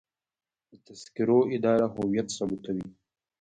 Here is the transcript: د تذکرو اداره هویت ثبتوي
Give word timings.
د 0.69 0.71
تذکرو 0.87 1.39
اداره 1.55 1.85
هویت 1.95 2.27
ثبتوي 2.37 2.85